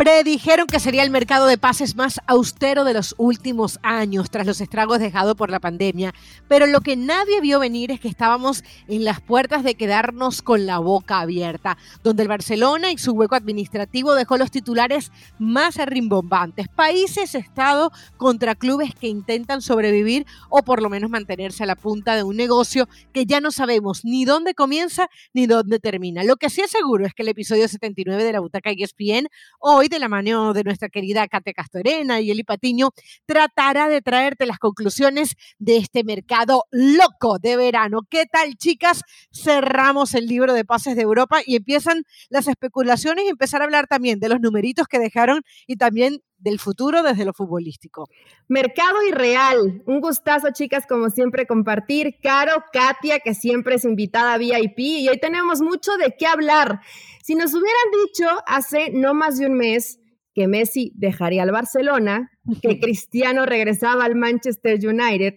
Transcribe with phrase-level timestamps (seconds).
[0.00, 4.62] Predijeron que sería el mercado de pases más austero de los últimos años tras los
[4.62, 6.14] estragos dejados por la pandemia,
[6.48, 10.64] pero lo que nadie vio venir es que estábamos en las puertas de quedarnos con
[10.64, 16.68] la boca abierta, donde el Barcelona y su hueco administrativo dejó los titulares más rimbombantes.
[16.68, 22.16] Países, Estado contra clubes que intentan sobrevivir o por lo menos mantenerse a la punta
[22.16, 26.24] de un negocio que ya no sabemos ni dónde comienza ni dónde termina.
[26.24, 29.89] Lo que sí es seguro es que el episodio 79 de la Butaca ESPN hoy
[29.90, 32.90] de la mano de nuestra querida Kate Castorena y Eli Patiño,
[33.26, 38.00] tratará de traerte las conclusiones de este mercado loco de verano.
[38.08, 39.02] ¿Qué tal, chicas?
[39.32, 43.86] Cerramos el libro de pases de Europa y empiezan las especulaciones y empezar a hablar
[43.86, 48.08] también de los numeritos que dejaron y también del futuro desde lo futbolístico.
[48.48, 52.16] Mercado Irreal, un gustazo chicas como siempre compartir.
[52.22, 56.80] Caro, Katia, que siempre es invitada VIP y hoy tenemos mucho de qué hablar.
[57.22, 60.00] Si nos hubieran dicho hace no más de un mes
[60.34, 62.30] que Messi dejaría al Barcelona,
[62.62, 65.34] que Cristiano regresaba al Manchester United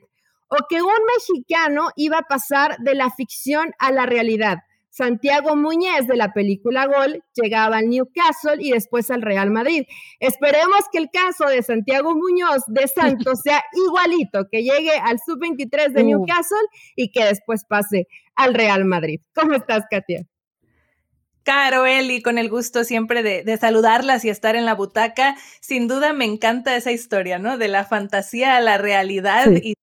[0.49, 4.59] o que un mexicano iba a pasar de la ficción a la realidad
[4.93, 9.85] Santiago Muñez de la película Gol llegaba al Newcastle y después al Real Madrid.
[10.19, 12.87] Esperemos que el caso de Santiago Muñoz de
[13.27, 18.85] Santos sea igualito, que llegue al sub-23 de Newcastle y que después pase al Real
[18.85, 19.19] Madrid.
[19.33, 20.27] ¿Cómo estás, Katia?
[21.41, 25.35] Caro, Eli, con el gusto siempre de, saludarlas y estar en la butaca.
[25.59, 27.57] Sin duda me encanta esa historia, ¿no?
[27.57, 29.73] De la fantasía a la realidad y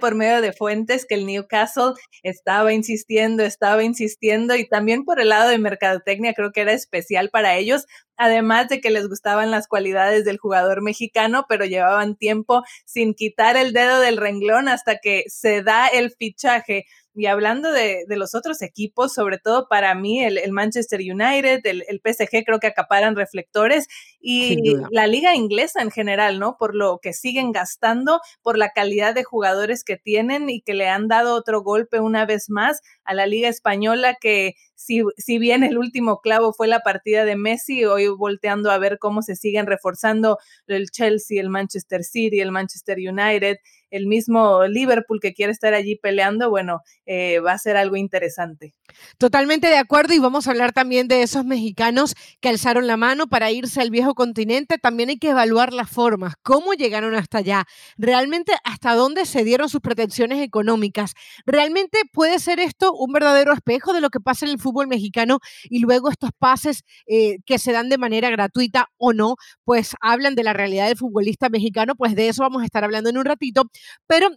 [0.00, 5.28] por medio de fuentes que el Newcastle estaba insistiendo, estaba insistiendo y también por el
[5.28, 9.68] lado de mercadotecnia creo que era especial para ellos, además de que les gustaban las
[9.68, 15.24] cualidades del jugador mexicano, pero llevaban tiempo sin quitar el dedo del renglón hasta que
[15.28, 16.86] se da el fichaje.
[17.14, 22.00] Y hablando de, los otros equipos, sobre todo para mí, el, Manchester United, el, el,
[22.00, 23.88] PSG creo que acaparan reflectores
[24.20, 26.56] y la liga inglesa en general, ¿no?
[26.58, 30.88] Por lo que siguen gastando, por la calidad de jugadores que tienen y que le
[30.88, 35.64] han dado otro golpe una vez más a la liga española que si, si bien
[35.64, 39.66] el último clavo fue la partida de Messi, hoy volteando a ver cómo se siguen
[39.66, 43.58] reforzando el Chelsea, el Manchester City, el Manchester United
[43.90, 48.74] el mismo Liverpool que quiere estar allí peleando, bueno, eh, va a ser algo interesante.
[49.18, 53.28] Totalmente de acuerdo y vamos a hablar también de esos mexicanos que alzaron la mano
[53.28, 54.78] para irse al viejo continente.
[54.78, 57.64] También hay que evaluar las formas, cómo llegaron hasta allá,
[57.96, 61.14] realmente hasta dónde se dieron sus pretensiones económicas.
[61.46, 65.38] ¿Realmente puede ser esto un verdadero espejo de lo que pasa en el fútbol mexicano
[65.64, 69.36] y luego estos pases eh, que se dan de manera gratuita o no?
[69.64, 73.10] Pues hablan de la realidad del futbolista mexicano, pues de eso vamos a estar hablando
[73.10, 73.64] en un ratito.
[74.06, 74.30] Pero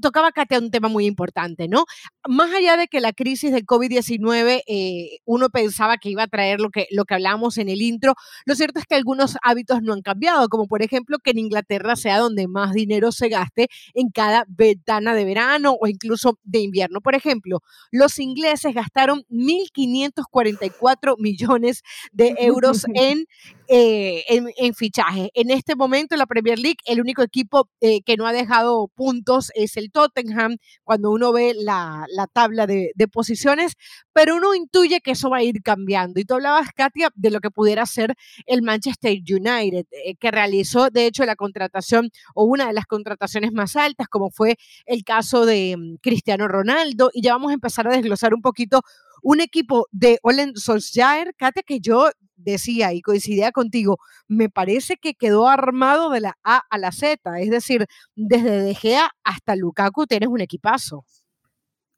[0.00, 1.84] tocaba Katia un tema muy importante, ¿no?
[2.26, 6.60] Más allá de que la crisis del COVID-19 eh, uno pensaba que iba a traer
[6.60, 8.14] lo que, lo que hablábamos en el intro,
[8.46, 9.11] lo cierto es que algunos
[9.42, 13.28] hábitos no han cambiado, como por ejemplo que en Inglaterra sea donde más dinero se
[13.28, 17.00] gaste en cada ventana de verano o incluso de invierno.
[17.00, 23.26] Por ejemplo, los ingleses gastaron 1.544 millones de euros en,
[23.68, 25.28] eh, en, en fichajes.
[25.34, 28.88] En este momento en la Premier League, el único equipo eh, que no ha dejado
[28.94, 33.74] puntos es el Tottenham, cuando uno ve la, tabla de, posiciones,
[34.12, 36.20] pero uno intuye que eso va a ir cambiando.
[36.20, 38.14] Y tú hablabas, Katia, de lo que pudiera ser
[38.46, 43.52] el Manchester United, eh, que realizó, de hecho, la contratación o una de las contrataciones
[43.52, 47.10] más altas, como fue el caso de mm, Cristiano Ronaldo.
[47.12, 48.82] Y ya vamos a empezar a desglosar un poquito
[49.22, 53.98] un equipo de Olen Solskjaer, Katia, que yo decía y coincidía contigo,
[54.28, 57.86] me parece que quedó armado de la A a la Z, es decir,
[58.16, 61.04] desde De Gea hasta Lukaku tienes un equipazo.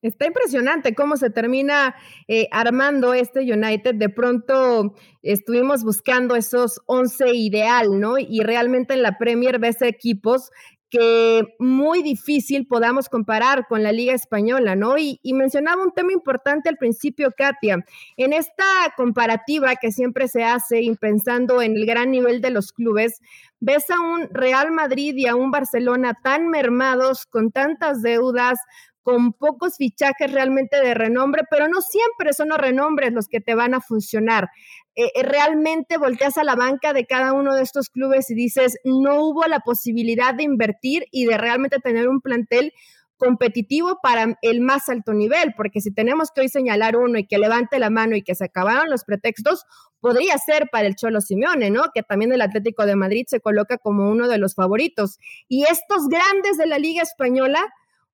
[0.04, 1.94] Está impresionante cómo se termina
[2.28, 3.94] eh, armando este United.
[3.94, 8.18] De pronto estuvimos buscando esos 11 ideal, ¿no?
[8.18, 10.50] Y realmente en la Premier ves equipos
[10.90, 14.98] que muy difícil podamos comparar con la Liga Española, ¿no?
[14.98, 17.82] Y, mencionaba un tema importante al principio, Katia.
[18.18, 18.64] En esta
[18.94, 23.22] comparativa que siempre se hace y pensando en el gran nivel de los clubes,
[23.58, 28.58] ves a un Real Madrid y a un Barcelona tan mermados, con tantas deudas,
[29.04, 33.54] con pocos fichajes realmente de renombre, pero no siempre son los renombres los que te
[33.54, 34.48] van a funcionar.
[34.96, 38.78] Eh, eh, realmente volteas a la banca de cada uno de estos clubes y dices,
[38.82, 42.72] no hubo la posibilidad de invertir y de realmente tener un plantel
[43.16, 47.38] competitivo para el más alto nivel, porque si tenemos que hoy señalar uno y que
[47.38, 49.64] levante la mano y que se acabaron los pretextos,
[50.00, 51.84] podría ser para el Cholo Simeone, ¿no?
[51.94, 55.18] Que también el Atlético de Madrid se coloca como uno de los favoritos.
[55.48, 57.60] Y estos grandes de la Liga Española,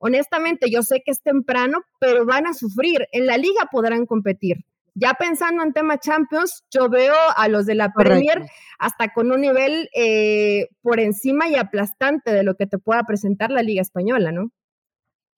[0.00, 3.06] honestamente, yo sé que es temprano, pero van a sufrir.
[3.12, 4.64] En la liga podrán competir.
[4.94, 8.42] Ya pensando en tema Champions, yo veo a los de la Premier
[8.78, 13.50] hasta con un nivel eh, por encima y aplastante de lo que te pueda presentar
[13.50, 14.50] la Liga Española, ¿no?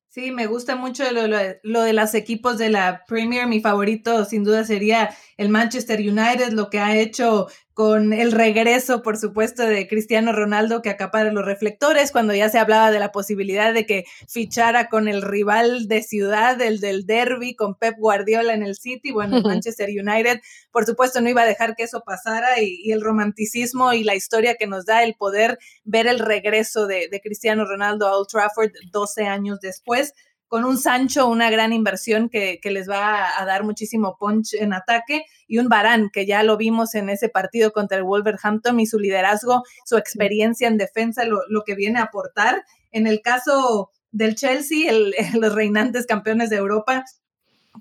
[0.09, 1.26] Sí, me gusta mucho lo,
[1.62, 3.47] lo, de los equipos de la Premier.
[3.47, 9.02] Mi favorito sin duda sería el Manchester United, lo que ha hecho con el regreso,
[9.02, 13.12] por supuesto, de Cristiano Ronaldo que acapara los reflectores, cuando ya se hablaba de la
[13.12, 18.52] posibilidad de que fichara con el rival de ciudad, el del derby, con Pep Guardiola
[18.52, 20.40] en el City, bueno, el Manchester United,
[20.70, 24.56] por supuesto, no iba a dejar que eso pasara y, el romanticismo y la historia
[24.56, 28.72] que nos da el poder ver el regreso de, de Cristiano Ronaldo a Old Trafford
[28.90, 30.12] 12 años después
[30.52, 35.25] con un Sancho, una gran inversión que, les va a, dar muchísimo punch en ataque,
[35.49, 38.99] y un Barán, que ya lo vimos en ese partido contra el Wolverhampton y su
[38.99, 42.64] liderazgo, su experiencia en defensa, lo, que viene a aportar.
[42.90, 44.93] En el caso del Chelsea,
[45.40, 47.06] los reinantes campeones de Europa,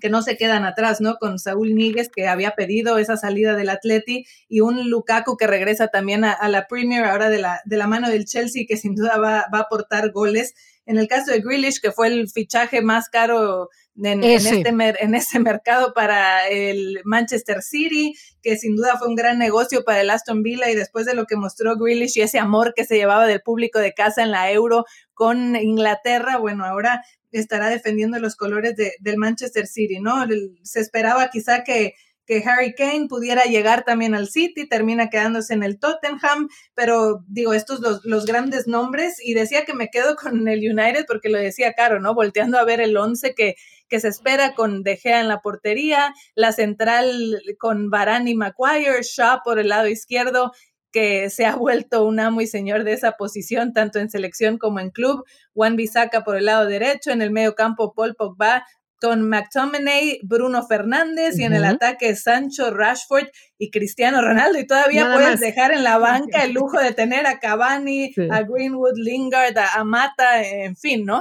[0.00, 1.16] que no se quedan atrás, ¿no?
[1.16, 5.88] Con Saúl Níguez, que había pedido esa salida del Atleti, y un Lukaku que regresa
[5.88, 9.18] también a, la Premier, ahora de la, de la mano del Chelsea, que sin duda
[9.18, 10.54] va, va a aportar goles.
[10.84, 15.38] En el caso de Grealish, que fue el fichaje más caro en, este en ese
[15.38, 20.42] mercado para el Manchester City, que sin duda fue un gran negocio para el Aston
[20.42, 23.42] Villa y después de lo que mostró Grealish y ese amor que se llevaba del
[23.42, 24.84] público de casa en la Euro
[25.14, 30.24] con Inglaterra, bueno, ahora estará defendiendo los colores del Manchester City, ¿no?
[30.62, 31.94] Se esperaba quizá que
[32.26, 37.52] que Harry Kane pudiera llegar también al City, termina quedándose en el Tottenham, pero digo,
[37.52, 41.38] estos los, los grandes nombres y decía que me quedo con el United porque lo
[41.38, 42.14] decía Caro, ¿no?
[42.14, 43.56] Volteando a ver el 11 que,
[43.88, 49.02] que se espera con De Gea en la portería, la central con Varane y Maguire,
[49.02, 50.52] Shaw por el lado izquierdo
[50.92, 54.78] que se ha vuelto un amo y señor de esa posición, tanto en selección como
[54.78, 55.24] en club.
[55.54, 58.66] Juan Bisaca por el lado derecho, en el medio campo Paul Pogba,
[59.02, 63.26] con McTominay, Bruno Fernández y en el ataque Sancho, Rashford
[63.58, 64.60] y Cristiano Ronaldo.
[64.60, 68.96] Y todavía puedes dejar en la banca el lujo de tener a Cavani, a Greenwood,
[68.96, 71.20] Lingard, a Mata, en fin, ¿no?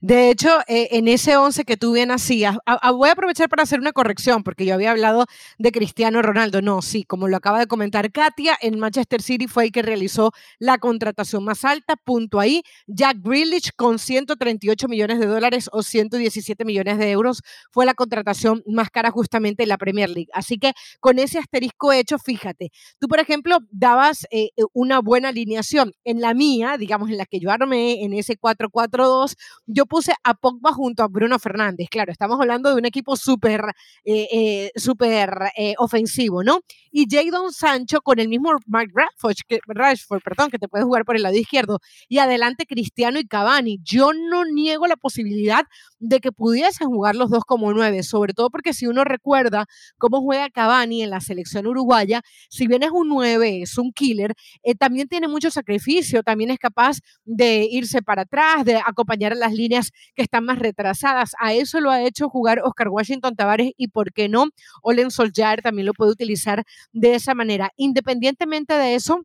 [0.00, 2.56] De hecho, eh, en ese 11 que tú bien hacías,
[2.94, 5.26] voy a aprovechar para hacer una corrección, porque yo había hablado
[5.58, 6.62] de Cristiano Ronaldo.
[6.62, 10.32] No, sí, como lo acaba de comentar Katia, en Manchester City fue el que realizó
[10.58, 12.62] la contratación más alta, punto ahí.
[12.86, 18.62] Jack Grealish con 138 millones de dólares o 117 millones de euros fue la contratación
[18.66, 20.28] más cara justamente en la Premier League.
[20.32, 25.92] Así que con ese asterisco hecho, fíjate, tú por ejemplo dabas eh, una buena alineación.
[26.04, 29.36] En la mía, digamos, en la que yo armé, en ese 4-4-2,
[29.76, 31.88] yo puse a Pogba junto a Bruno Fernández.
[31.90, 33.60] Claro, estamos hablando de un equipo súper
[34.04, 36.60] eh, eh, súper eh, ofensivo, ¿no?
[36.90, 39.36] Y Jadon Sancho con el mismo Mark Rashford
[39.66, 41.80] Rashford, perdón, que te puede jugar por el lado izquierdo.
[42.08, 43.78] Y adelante Cristiano y Cavani.
[43.82, 45.64] Yo no niego la posibilidad
[45.98, 49.66] de que pudiesen jugar los dos como nueve, sobre todo porque si uno recuerda
[49.98, 54.32] cómo juega Cavani en la selección uruguaya, si bien es un nueve, es un killer,
[54.78, 59.52] también tiene mucho sacrificio, también es capaz de irse para atrás, de acompañar a las
[59.52, 59.65] líneas
[60.14, 61.32] que están más retrasadas.
[61.38, 64.46] A eso lo ha hecho jugar Oscar Washington Tavares y, ¿por qué no?
[64.82, 67.70] Olen Solskjaer también lo puede utilizar de esa manera.
[67.76, 69.22] Independientemente de eso,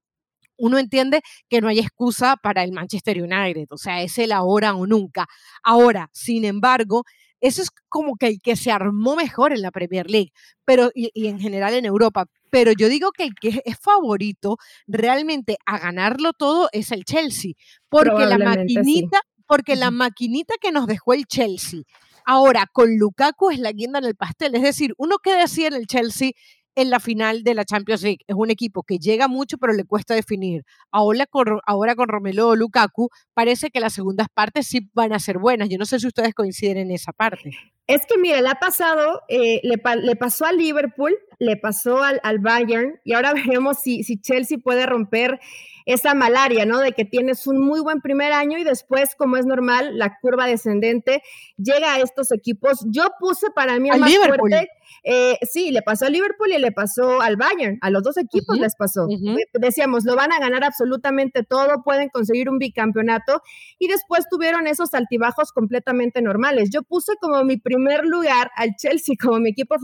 [0.58, 4.76] uno entiende que no hay excusa para el Manchester United, o sea, es el ahora
[4.76, 5.26] o nunca.
[5.64, 7.04] Ahora, sin embargo,
[7.42, 10.32] eso es como que el que se armó mejor en la Premier League,
[10.64, 12.28] pero y, y en general en Europa.
[12.52, 17.54] Pero yo digo que el que es favorito realmente a ganarlo todo es el Chelsea,
[17.90, 19.22] porque la maquinita,
[19.52, 21.82] porque la maquinita que nos dejó el Chelsea,
[22.26, 24.56] ahora con Lukaku es la guinda en el pastel.
[24.56, 26.32] Es decir, uno que decía en el Chelsea
[26.74, 28.20] en la final de la Champions League.
[28.28, 30.64] Es un equipo que llega mucho, pero le cuesta definir.
[30.90, 35.38] Ahora con, ahora con Romelu Lukaku, parece que las segundas partes sí van a ser
[35.38, 35.68] buenas.
[35.68, 37.52] Yo no sé si ustedes coinciden en esa parte.
[37.88, 42.38] Es que, mire, le ha pasado, eh, le, pasó al Liverpool, le pasó al, al
[42.38, 43.34] Bayern, y ahora
[43.66, 45.40] veremos si, si Chelsea puede romper
[45.88, 46.80] esa malaria, ¿no?
[46.80, 50.46] De que tienes un muy buen primer año y después, como es normal, la curva
[50.46, 51.24] descendente
[51.58, 52.86] llega a estos equipos.
[52.86, 54.70] Yo puse para mí al más fuerte.
[55.04, 58.60] Eh, sí, le pasó al Liverpool y le pasó al Bayern, a los dos equipos
[58.60, 59.08] les pasó.
[59.54, 63.42] Decíamos, lo van a ganar absolutamente todo, pueden conseguir un bicampeonato
[63.80, 66.70] y después tuvieron esos altibajos completamente normales.
[66.72, 69.78] Yo puse como mi primer lugar al Chelsea como mi equipo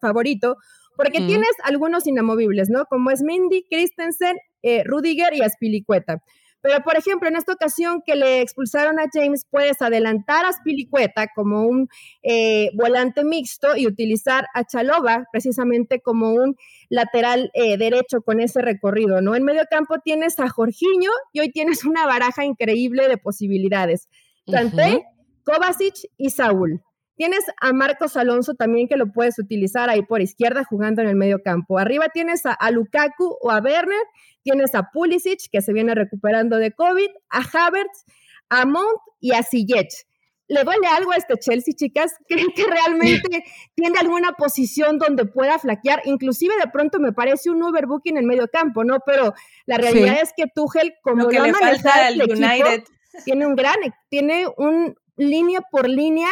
[0.00, 0.56] favorito
[0.96, 2.86] porque tienes algunos inamovibles, ¿no?
[2.86, 6.22] Como es Mindy, Christensen, eh, Rudiger y Aspilicueta.
[6.66, 11.28] Pero, por ejemplo, en esta ocasión que le expulsaron a James, puedes adelantar a Aspilicueta
[11.32, 11.88] como un
[12.24, 16.56] eh, volante mixto y utilizar a Chalova precisamente como un
[16.88, 19.36] lateral eh, derecho con ese recorrido, ¿no?
[19.36, 24.08] En medio campo tienes a Jorginho y hoy tienes una baraja increíble de posibilidades.
[24.50, 25.04] Kanté,
[25.44, 26.82] Kovacic y Saúl.
[27.16, 31.16] Tienes a Marcos Alonso también que lo puedes utilizar ahí por izquierda jugando en el
[31.16, 31.78] medio campo.
[31.78, 34.02] Arriba tienes a, Lukaku o a Werner,
[34.42, 38.04] tienes a Pulisic que se viene recuperando de COVID, a Havertz,
[38.50, 40.06] a Mount y a Ziyech.
[40.48, 42.12] ¿Le duele algo a este Chelsea, chicas?
[42.28, 43.44] ¿Creen que realmente
[43.74, 46.02] tiene alguna posición donde pueda flaquear?
[46.04, 48.98] Inclusive de pronto me parece un overbooking en el medio campo, ¿no?
[49.04, 49.32] Pero
[49.64, 52.84] la realidad es que Tuchel, como lo, que le falta al United.
[53.24, 53.76] tiene un gran,
[54.10, 56.28] tiene un línea por línea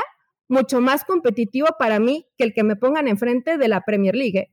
[0.54, 4.38] mucho más competitivo para mí que el que me pongan enfrente de la Premier League.
[4.38, 4.50] ¿eh?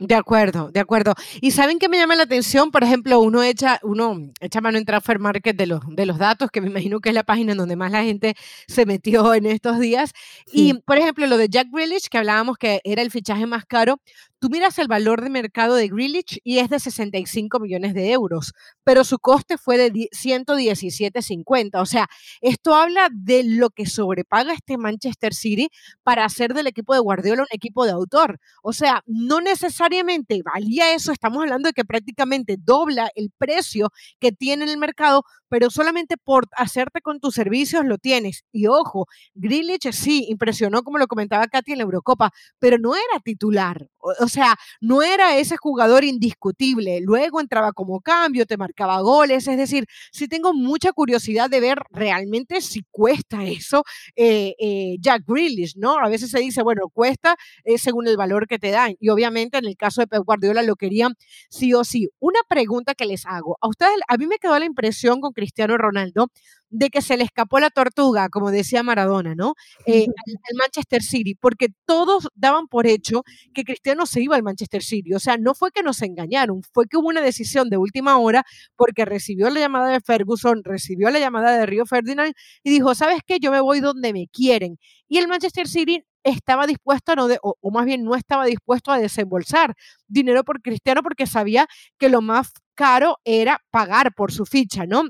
[0.00, 1.14] De acuerdo, de acuerdo.
[1.40, 4.84] Y saben que me llama la atención, por ejemplo, uno echa, uno echa mano en
[4.84, 7.58] Transfer Market de los, de los datos, que me imagino que es la página en
[7.58, 8.34] donde más la gente
[8.66, 10.10] se metió en estos días.
[10.52, 14.00] Y, por ejemplo, lo de Jack Grealish, que hablábamos que era el fichaje más caro,
[14.44, 18.52] Tú miras el valor de mercado de Grealish y es de 65 millones de euros,
[18.84, 21.80] pero su coste fue de 117.50.
[21.80, 22.10] O sea,
[22.42, 25.70] esto habla de lo que sobrepaga este Manchester City
[26.02, 28.38] para hacer del equipo de Guardiola un equipo de autor.
[28.62, 34.30] O sea, no necesariamente valía eso, estamos hablando de que prácticamente dobla el precio que
[34.30, 38.44] tiene en el mercado, pero solamente por hacerte con tus servicios lo tienes.
[38.52, 43.20] Y ojo, Grealish sí impresionó, como lo comentaba Katy en la Eurocopa, pero no era
[43.24, 43.88] titular.
[43.98, 47.00] O, sea, no era ese jugador indiscutible.
[47.00, 49.46] Luego entraba como cambio, te marcaba goles.
[49.48, 53.84] Es decir, sí tengo mucha curiosidad de ver realmente si cuesta eso
[54.16, 55.98] eh, eh, Jack Grealish, ¿no?
[55.98, 57.36] A veces se dice, bueno, cuesta
[57.76, 58.94] según el valor que te dan.
[59.00, 61.14] Y obviamente en el caso de Pep Guardiola lo querían
[61.50, 62.08] sí o sí.
[62.18, 63.56] Una pregunta que les hago.
[63.60, 66.28] A ustedes, a mí me quedó la impresión con Cristiano Ronaldo
[66.74, 69.54] de que se le escapó la tortuga, como decía Maradona, ¿no?
[69.86, 73.22] Eh, al, Manchester City, porque todos daban por hecho
[73.54, 75.14] que Cristiano se iba al Manchester City.
[75.14, 78.44] O sea, no fue que nos engañaron, fue que hubo una decisión de última hora
[78.76, 83.20] porque recibió la llamada de Ferguson, recibió la llamada de Río Ferdinand y dijo, ¿sabes
[83.24, 83.38] qué?
[83.38, 84.78] Yo me voy donde me quieren.
[85.06, 88.90] Y el Manchester City estaba dispuesto a no o, o, más bien no estaba dispuesto
[88.90, 89.74] a desembolsar
[90.08, 95.02] dinero por Cristiano porque sabía que lo más caro era pagar por su ficha, ¿no?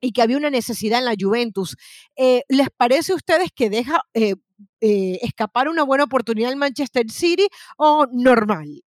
[0.00, 1.76] Y que había una necesidad en la Juventus.
[2.16, 4.34] Eh, ¿Les parece a ustedes que deja eh,
[4.80, 8.82] eh, escapar una buena oportunidad el Manchester City o normal?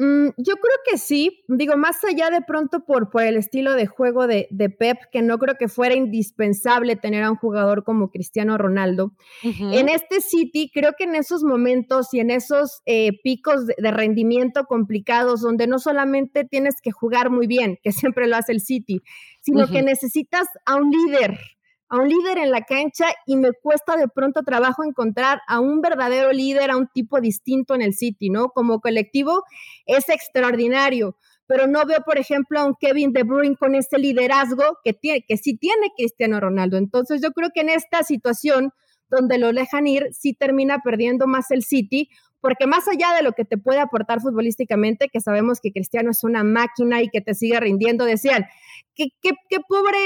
[0.00, 3.86] Mm, yo creo que sí, digo, más allá de pronto por, por el estilo de
[3.86, 4.46] juego de,
[4.78, 9.12] Pep, que no creo que fuera indispensable tener a un jugador como Cristiano Ronaldo.
[9.42, 14.66] En este City, creo que en esos momentos y en esos eh, picos de, rendimiento
[14.66, 19.02] complicados, donde no solamente tienes que jugar muy bien, que siempre lo hace el City,
[19.40, 21.40] sino que necesitas a un líder,
[21.88, 25.80] a un líder en la cancha y me cuesta de pronto trabajo encontrar a un
[25.80, 28.50] verdadero líder, a un tipo distinto en el City, ¿no?
[28.50, 29.42] Como colectivo
[29.86, 31.16] es extraordinario,
[31.46, 35.24] pero no veo, por ejemplo, a un Kevin De Bruyne con ese liderazgo que, tiene,
[35.26, 36.76] que sí tiene Cristiano Ronaldo.
[36.76, 38.72] Entonces yo creo que en esta situación
[39.10, 43.32] donde lo dejan ir, sí termina perdiendo más el City, porque más allá de lo
[43.32, 47.34] que te puede aportar futbolísticamente, que sabemos que Cristiano es una máquina y que te
[47.34, 48.46] sigue rindiendo, decían,
[48.94, 49.98] qué, qué, qué pobre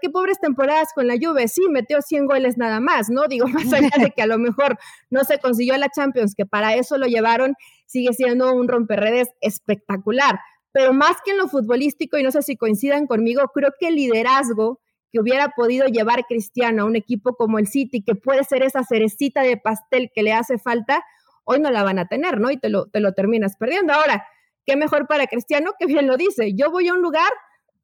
[0.00, 3.26] qué pobres temporadas con la Juve, sí, metió 100 goles nada más, ¿no?
[3.28, 4.78] Digo, más allá de que a lo mejor
[5.10, 7.54] no se consiguió la Champions, que para eso lo llevaron,
[7.86, 10.38] sigue siendo un romperredes espectacular.
[10.72, 13.96] Pero más que en lo futbolístico, y no sé si coincidan conmigo, creo que el
[13.96, 14.80] liderazgo
[15.10, 18.84] que hubiera podido llevar Cristiano a un equipo como el City, que puede ser esa
[18.84, 21.02] cerecita de pastel que le hace falta,
[21.46, 22.50] hoy no la van a tener, ¿no?
[22.50, 23.94] Y te lo, te lo terminas perdiendo.
[23.94, 24.26] Ahora,
[24.66, 26.52] qué mejor para Cristiano que bien lo dice.
[26.54, 27.30] Yo voy a un lugar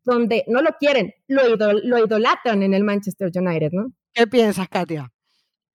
[0.05, 3.93] donde no lo quieren, lo, lo idolatran en el Manchester United, ¿no?
[4.13, 5.13] ¿Qué piensas, Katia?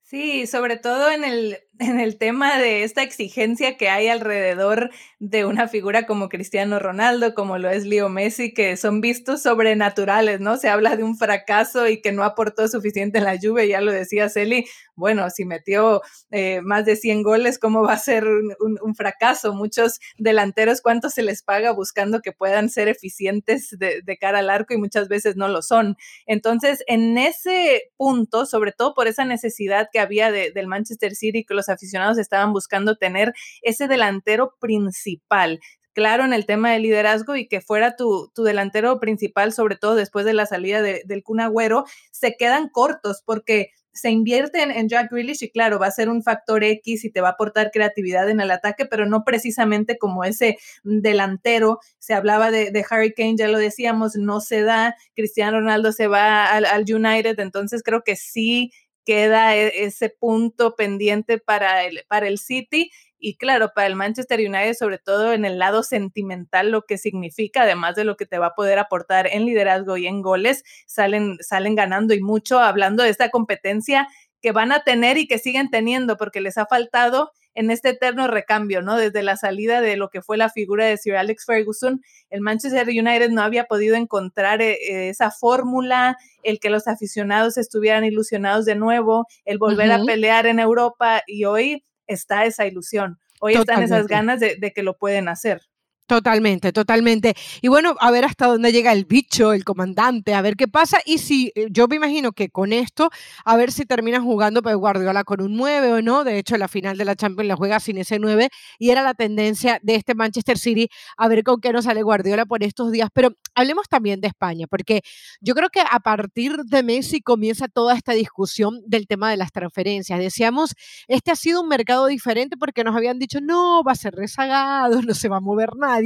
[0.01, 5.45] Sí, sobre todo en el, en el tema de esta exigencia que hay alrededor de
[5.45, 10.57] una figura como Cristiano Ronaldo, como lo es Leo Messi, que son vistos sobrenaturales, ¿no?
[10.57, 13.91] Se habla de un fracaso y que no aportó suficiente en la lluvia, ya lo
[13.91, 14.65] decía Celi,
[14.97, 19.53] bueno, si metió eh, más de 100 goles, ¿cómo va a ser un, fracaso?
[19.53, 24.73] Muchos delanteros, ¿cuánto se les paga buscando que puedan ser eficientes de, cara al arco
[24.73, 25.97] y muchas veces no lo son?
[26.25, 31.53] Entonces, en ese punto, sobre todo por esa necesidad que había del Manchester City, que
[31.53, 35.59] los aficionados estaban buscando tener ese delantero principal
[35.93, 39.95] claro en el tema de liderazgo y que fuera tu, tu delantero principal, sobre todo
[39.95, 45.11] después de la salida del Kun Agüero, se quedan cortos porque se invierte en, Jack
[45.11, 48.29] Grealish y claro, va a ser un factor X y te va a aportar creatividad
[48.29, 51.79] en el ataque, pero no precisamente como ese delantero.
[51.97, 54.95] Se hablaba de, Harry Kane, ya lo decíamos, no se da.
[55.15, 58.71] Cristiano Ronaldo se va al United, entonces creo que sí
[59.07, 64.41] queda e, ese punto pendiente para el, para el City y claro, para el Manchester
[64.41, 68.37] United, sobre todo en el lado sentimental, lo que significa, además de lo que te
[68.37, 73.01] va a poder aportar en liderazgo y en goles, salen, salen ganando y mucho, hablando
[73.01, 74.09] de esta competencia
[74.41, 78.27] que van a tener y que siguen teniendo, porque les ha faltado en este eterno
[78.27, 78.95] recambio, ¿no?
[78.97, 82.87] Desde la salida de lo que fue la figura de Sir Alex Ferguson, el Manchester
[82.87, 88.65] United no había podido encontrar eh, eh, esa fórmula, el que los aficionados estuvieran ilusionados
[88.65, 93.81] de nuevo, el volver a pelear en Europa y hoy está esa ilusión, hoy están
[93.81, 95.61] esas ganas de que lo pueden hacer.
[96.07, 97.35] Totalmente, totalmente.
[97.61, 100.99] Y bueno, a ver hasta dónde llega el bicho, el comandante, a ver qué pasa.
[101.05, 103.09] Y si eh, yo me imagino que con esto,
[103.43, 106.23] a ver si termina jugando Pep Guardiola con un 9 o no.
[106.23, 108.47] De hecho, la final de la Champions la juega sin ese 9
[108.79, 110.87] y era la tendencia de este Manchester City
[111.17, 113.09] a ver con qué nos sale Guardiola por estos días.
[113.13, 115.01] Pero hablemos también de España, porque
[115.41, 119.51] yo creo que a partir de Messi comienza toda esta discusión del tema de las
[119.51, 120.19] transferencias.
[120.19, 120.73] Decíamos,
[121.09, 125.01] este ha sido un mercado diferente porque nos habían dicho, no, va a ser rezagado,
[125.05, 125.96] no se va a mover nada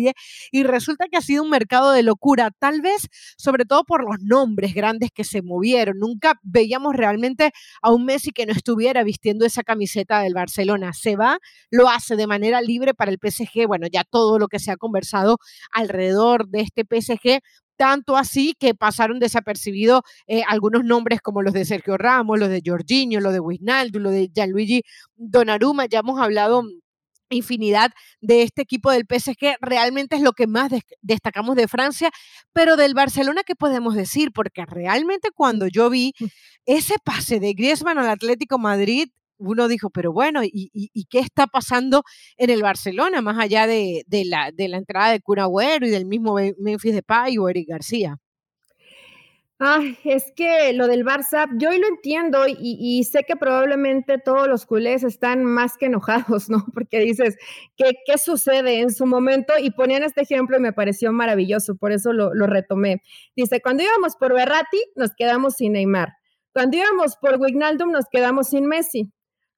[0.52, 3.08] y resulta que ha sido un mercado de locura, tal vez
[3.38, 6.00] sobre todo por los nombres grandes que se movieron.
[6.00, 10.94] Nunca veíamos realmente a un Messi que no estuviera vistiendo esa camiseta del Barcelona.
[10.94, 13.68] Se va, lo hace de manera libre para el PSG.
[13.68, 15.38] Bueno, ya todo lo que se ha conversado
[15.72, 17.42] alrededor de este PSG
[17.82, 22.62] tanto así que pasaron desapercibidos eh, algunos nombres como los de Sergio Ramos, los de
[22.64, 24.84] Jorginho, los de Wijnaldum, los de Gianluigi
[25.16, 26.62] Donnarumma, ya hemos hablado
[27.32, 29.58] infinidad de este equipo del PSG.
[29.62, 30.72] Realmente es lo que más
[31.02, 32.12] destacamos de Francia,
[32.54, 34.32] pero del Barcelona, ¿qué podemos decir?
[34.34, 36.14] Porque realmente cuando yo vi
[36.66, 40.70] ese pase de Griezmann al Atlético Madrid, uno dijo, pero bueno, ¿y,
[41.10, 42.04] qué está pasando
[42.38, 46.36] en el Barcelona, más allá de, la, de la entrada de Cunagüero y del mismo
[46.60, 48.18] Memphis Depay o Eric García?
[49.64, 54.66] Ay, es que lo del Barça, yo lo entiendo y, sé que probablemente todos los
[54.66, 56.66] culés están más que enojados, ¿no?
[56.74, 57.38] Porque dices,
[57.78, 59.54] ¿qué, qué sucede en su momento?
[59.62, 63.04] Y ponían este ejemplo y me pareció maravilloso, por eso lo, lo retomé.
[63.36, 66.10] Dice, cuando íbamos por Berratti, nos quedamos sin Neymar.
[66.54, 69.12] Cuando íbamos por Wignaldum, nos quedamos sin Messi.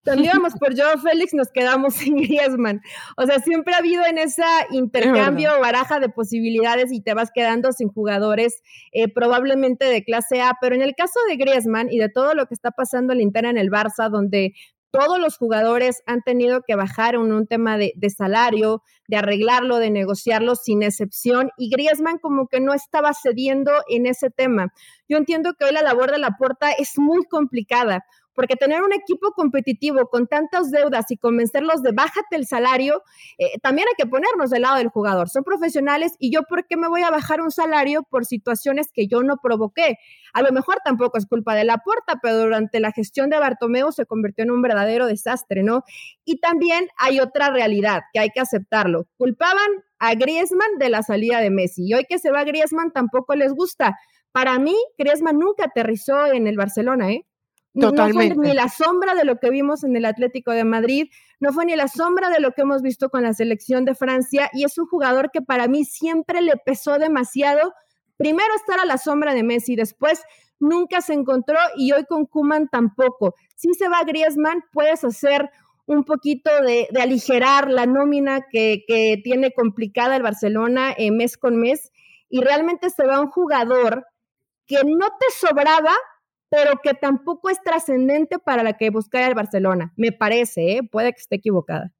[0.03, 2.81] Cuando íbamos por Joe Félix nos quedamos sin Griezmann.
[3.17, 7.71] O sea, siempre ha habido en ese intercambio, baraja de posibilidades y te vas quedando
[7.71, 10.53] sin jugadores eh, probablemente de clase A.
[10.61, 13.23] Pero en el caso de Griezmann y de todo lo que está pasando en la
[13.23, 14.53] interna en el Barça, donde
[14.91, 19.77] todos los jugadores han tenido que bajar en un tema de, de, salario, de arreglarlo,
[19.77, 24.71] de negociarlo sin excepción, y Griezmann como que no estaba cediendo en ese tema.
[25.09, 28.93] Yo entiendo que hoy la labor de la puerta es muy complicada porque tener un
[28.93, 33.03] equipo competitivo con tantas deudas y convencerlos de bájate el salario,
[33.37, 35.29] eh, también hay que ponernos del lado del jugador.
[35.29, 39.07] Son profesionales y yo, ¿por qué me voy a bajar un salario por situaciones que
[39.07, 39.97] yo no provoqué?
[40.33, 43.91] A lo mejor tampoco es culpa de la puerta, pero durante la gestión de Bartomeu
[43.91, 45.83] se convirtió en un verdadero desastre, ¿no?
[46.25, 49.07] Y también hay otra realidad que hay que aceptarlo.
[49.17, 53.35] Culpaban a Griezmann de la salida de Messi y hoy que se va Griezmann tampoco
[53.35, 53.97] les gusta.
[54.31, 57.25] Para mí, Griezmann nunca aterrizó en el Barcelona, ¿eh?
[57.73, 58.35] Totalmente.
[58.35, 61.09] No fue ni la sombra de lo que vimos en el Atlético de Madrid,
[61.39, 64.49] no fue ni la sombra de lo que hemos visto con la selección de Francia
[64.53, 67.73] y es un jugador que para mí siempre le pesó demasiado.
[68.17, 70.21] Primero estar a la sombra de Messi, después
[70.59, 73.35] nunca se encontró y hoy con Kuman tampoco.
[73.55, 75.49] Si se va Griezmann, puedes hacer
[75.85, 81.57] un poquito de, aligerar la nómina que, que, tiene complicada el Barcelona eh, mes con
[81.57, 81.91] mes
[82.29, 84.05] y realmente se va un jugador
[84.65, 85.91] que no te sobraba,
[86.53, 90.81] pero que tampoco es trascendente para la que busca el Barcelona, me parece, ¿eh?
[90.83, 91.91] puede que esté equivocada.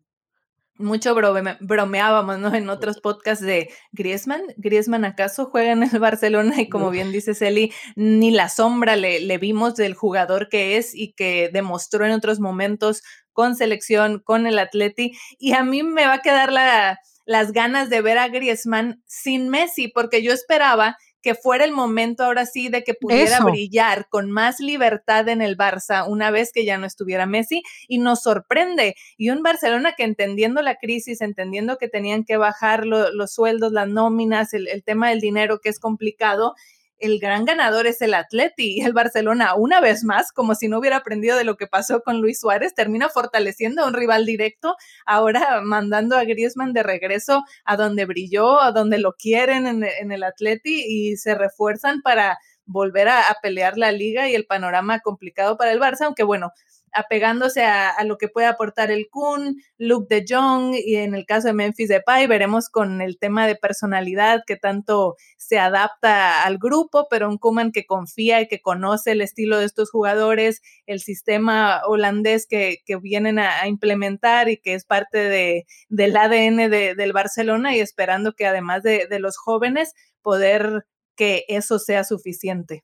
[0.77, 2.53] Mucho bromeábamos ¿no?
[2.53, 4.43] en otros podcasts de Griezmann.
[4.57, 9.21] Griezmann acaso juega en el Barcelona y como bien dice Celi, ni la sombra le,
[9.21, 14.45] le vimos del jugador que es y que demostró en otros momentos con selección, con
[14.45, 15.13] el Atleti.
[15.39, 19.49] Y a mí me va a quedar la, las ganas de ver a Griezmann sin
[19.49, 24.29] Messi, porque yo esperaba que fuera el momento ahora sí de que pudiera brillar con
[24.29, 28.95] más libertad en el Barça una vez que ya no estuviera Messi y nos sorprende.
[29.17, 33.87] Y un Barcelona que entendiendo la crisis, entendiendo que tenían que bajar los sueldos, las
[33.87, 36.55] nóminas, el, el tema del dinero que es complicado,
[36.99, 40.79] el gran ganador es el Atleti y el Barcelona, una vez más, como si no
[40.79, 44.75] hubiera aprendido de lo que pasó con Luis Suárez, termina fortaleciendo a un rival directo,
[45.05, 50.23] ahora mandando a Griezmann de regreso a donde brilló, a donde lo quieren en, el
[50.23, 55.57] Atleti y se refuerzan para volver a, a pelear la liga y el panorama complicado
[55.57, 56.51] para el Barça, aunque bueno,
[56.93, 61.47] apegándose a, lo que puede aportar el Kun, Luke de Jong y en el caso
[61.47, 67.07] de Memphis Depay veremos con el tema de personalidad que tanto se adapta al grupo,
[67.09, 71.81] pero un Kuman que confía y que conoce el estilo de estos jugadores, el sistema
[71.85, 77.79] holandés que, vienen a, implementar y que es parte de, del ADN del Barcelona y
[77.79, 82.83] esperando que además de, de los jóvenes poder que eso sea suficiente.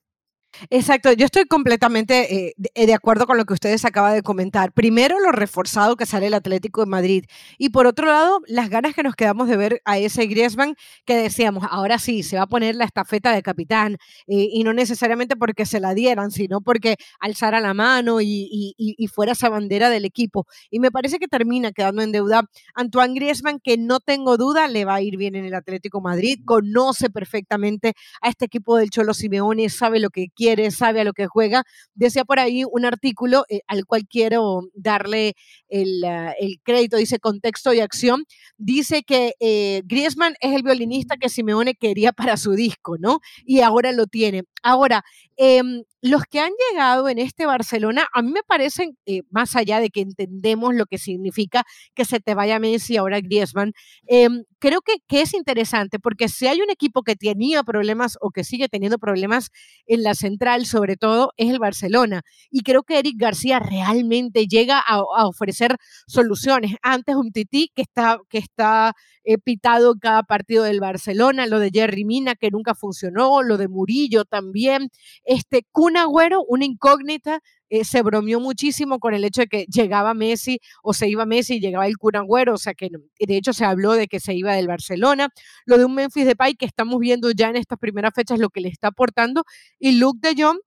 [0.68, 4.72] Exacto, yo estoy completamente eh, de, acuerdo con lo que ustedes acaban de comentar.
[4.72, 7.24] Primero, lo reforzado que sale el Atlético de Madrid
[7.56, 10.74] y por otro lado, las ganas que nos quedamos de ver a ese Griezmann
[11.06, 13.94] que decíamos, ahora sí, se va a poner la estafeta de capitán
[14.26, 18.74] eh, y no necesariamente porque se la dieran, sino porque alzara la mano y,
[19.14, 20.46] fuera esa bandera del equipo.
[20.70, 22.42] Y me parece que termina quedando en deuda
[22.74, 26.38] Antoine Griezmann, que no tengo duda le va a ir bien en el Atlético Madrid,
[26.44, 30.39] conoce perfectamente a este equipo del Cholo Simeone, sabe lo que quiere,
[30.70, 31.64] sabe a lo que juega.
[31.94, 35.34] Decía por ahí un artículo eh, al cual quiero darle
[35.68, 38.24] el, ah, el, crédito, dice contexto y acción.
[38.56, 43.20] Dice que eh, Griezmann es el violinista que Simeone quería para su disco, ¿no?
[43.44, 44.44] Y ahora lo tiene.
[44.62, 45.04] Ahora,
[45.36, 49.80] em, los que han llegado en este Barcelona, a mí me parecen, eh, más allá
[49.80, 53.72] de que entendemos lo que significa que se te vaya Messi ahora Griezmann,
[54.06, 58.44] em, creo que, es interesante porque si hay un equipo que tenía problemas o que
[58.44, 59.50] sigue teniendo problemas
[59.86, 62.22] en la central, sobre todo, es el Barcelona.
[62.50, 66.76] Y creo que Eric García realmente llega a, ofrecer soluciones.
[66.82, 71.70] Antes un Tití que está, que está eh, pitado cada partido del Barcelona, lo de
[71.70, 74.88] Jerry Mina que nunca funcionó, lo de Murillo también.
[75.24, 80.60] Este Agüero, una incógnita, eh, se bromeó muchísimo con el hecho de que llegaba Messi
[80.82, 83.64] o se iba Messi y llegaba el Kun Agüero, o sea que de hecho se
[83.64, 85.28] habló de que se iba del Barcelona.
[85.66, 88.60] Lo de un Memphis Depay que estamos viendo ya en estas primeras fechas lo que
[88.60, 89.44] le está aportando
[89.78, 90.58] y Luke de Jong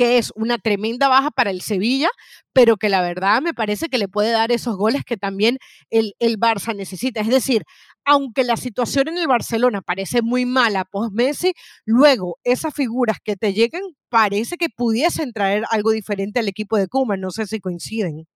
[0.00, 2.08] que es una tremenda baja para el Sevilla,
[2.54, 5.58] pero que la verdad me parece que le puede dar esos goles que también
[5.90, 7.20] el, el Barça necesita.
[7.20, 7.64] Es decir,
[8.04, 11.52] aunque la situación en el Barcelona parece muy mala post-Messi,
[11.84, 16.88] luego esas figuras que te llegan parece que pudiesen traer algo diferente al equipo de
[16.88, 17.20] Koeman.
[17.20, 18.26] No sé si coinciden.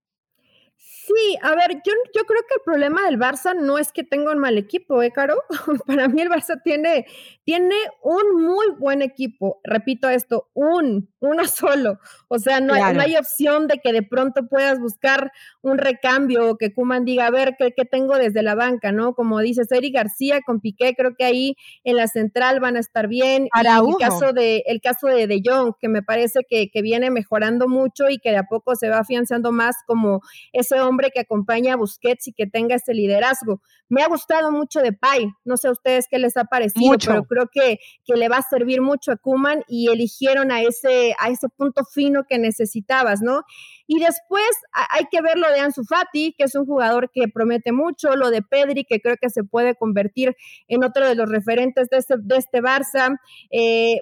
[1.15, 4.33] Sí, a ver, yo, yo creo que el problema del Barça no es que tenga
[4.33, 5.37] un mal equipo, ¿eh, Caro?
[5.87, 7.07] Para mí el Barça tiene,
[7.45, 9.61] tiene un muy buen equipo.
[9.63, 12.01] Repito esto, un, uno solo.
[12.29, 15.31] O sea, no, hay, no hay opción de que de pronto puedas buscar
[15.63, 19.15] un recambio o que Kuman diga, a ver, ¿qué, ¿qué, tengo desde la banca, no?
[19.15, 23.07] Como dices, Eric García con Piqué, creo que ahí en la central van a estar
[23.07, 23.45] bien.
[23.45, 27.11] Y el caso de, el caso de De Jong, que me parece que, que viene
[27.11, 30.21] mejorando mucho y que de a poco se va afianzando más como
[30.53, 33.61] ese hombre hombre que acompaña a Busquets y que tenga ese liderazgo.
[33.89, 37.25] Me ha gustado mucho de Pai, no sé a ustedes qué les ha parecido, pero
[37.25, 41.29] creo que, que le va a servir mucho a Kuman y eligieron a ese, a
[41.29, 43.43] ese punto fino que necesitabas, ¿no?
[43.87, 44.49] Y después
[44.91, 48.31] hay que ver lo de Ansu Fati, que es un jugador que promete mucho, lo
[48.31, 50.35] de Pedri, que creo que se puede convertir
[50.69, 53.19] en otro de los referentes de este, de este Barça.
[53.51, 54.01] Eh,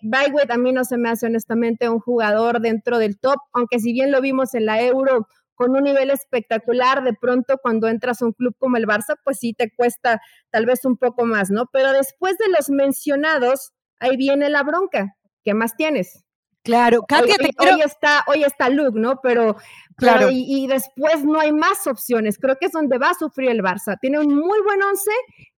[0.49, 4.13] a mí no se me hace honestamente un jugador dentro del top, aunque si bien
[4.13, 8.33] lo vimos en la Euro, con un nivel espectacular, de pronto cuando entras a un
[8.33, 11.67] club como el Barça, pues sí te cuesta tal vez un poco más, ¿no?
[11.73, 15.17] Pero después de los mencionados, ahí viene la bronca.
[15.45, 16.25] ¿Qué más tienes?
[16.65, 19.19] Claro, Katia, hoy, está, hoy está Luke, ¿no?
[19.21, 19.57] Pero,
[19.97, 20.29] claro.
[20.31, 22.39] y, después no hay más opciones.
[22.39, 23.99] Creo que es donde va a sufrir el Barça.
[24.01, 25.11] Tiene un muy buen once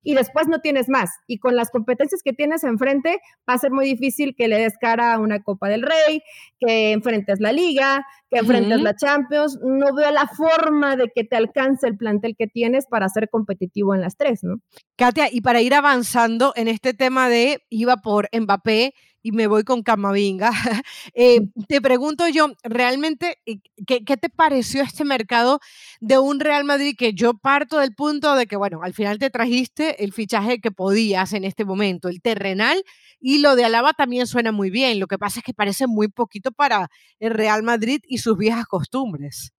[0.03, 1.11] y después no tienes más.
[1.27, 4.79] Y con las competencias que tienes enfrente, va a ser muy difícil que le des
[4.81, 6.23] cara a una Copa del Rey,
[6.59, 9.59] que enfrentes la Liga, que enfrentes la Champions.
[9.63, 13.95] No veo la forma de que te alcance el plantel que tienes para ser competitivo
[13.95, 14.57] en las tres, ¿no?
[14.97, 19.65] Katia, y para ir avanzando en este tema de iba por Mbappé y me voy
[19.65, 20.51] con Camavinga.
[21.17, 23.39] Eh, te pregunto yo, realmente,
[23.87, 25.61] ¿qué, ¿qué, te pareció este mercado
[26.01, 29.31] de un Real Madrid que yo parto del punto de que, bueno, al final te
[29.31, 32.83] trajiste el fichaje que podías en este momento, el terrenal,
[33.21, 34.99] y lo de Alaba también suena muy bien.
[34.99, 38.67] Lo que pasa es que parece muy poquito para el Real Madrid y sus viejas
[38.67, 39.53] costumbres.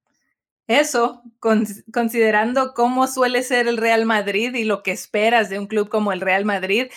[0.68, 1.22] Eso,
[1.92, 6.12] considerando cómo suele ser el Real Madrid y lo que esperas de un club como
[6.12, 6.88] el Real Madrid,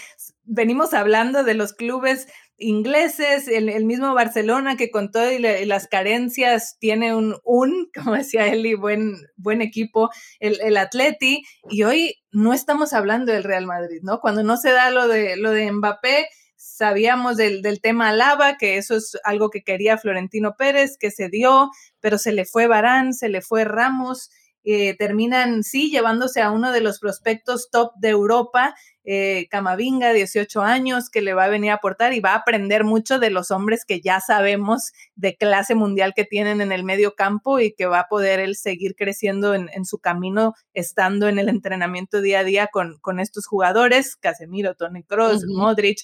[0.44, 2.28] venimos hablando de los clubes
[2.58, 8.74] ingleses, el, mismo Barcelona que con todas las carencias tiene un, un como decía Eli,
[8.74, 14.20] buen, buen equipo, el, el, Atleti, y hoy no estamos hablando del Real Madrid, ¿no?
[14.20, 18.76] Cuando no se da lo de, lo de Mbappé, sabíamos del, del tema Lava, que
[18.76, 23.14] eso es algo que quería Florentino Pérez, que se dio, pero se le fue Barán,
[23.14, 24.30] se le fue Ramos,
[24.64, 28.74] eh, terminan, sí, llevándose a uno de los prospectos top de Europa,
[29.10, 32.84] eh, Camavinga, 18 años, que le va a venir a aportar y va a aprender
[32.84, 37.14] mucho de los hombres que ya sabemos de clase mundial que tienen en el medio
[37.14, 41.48] campo y que va a poder él seguir creciendo en, su camino, estando en el
[41.48, 46.00] entrenamiento día a día con, con estos jugadores, Casemiro, Tony Kroos, Modric